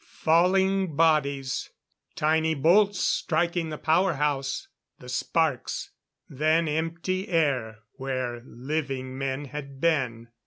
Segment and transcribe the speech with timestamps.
[0.03, 1.69] Falling bodies;
[2.15, 5.91] tiny bolts striking the power house; the sparks
[6.27, 10.29] then empty air where living men had been.